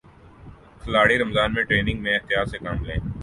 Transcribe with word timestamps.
کھلاڑی 0.81 1.17
رمضان 1.19 1.53
میں 1.53 1.63
ٹریننگ 1.63 2.01
میں 2.03 2.13
احتیاط 2.13 2.49
سے 2.49 2.57
کام 2.57 2.83
لیں 2.85 2.99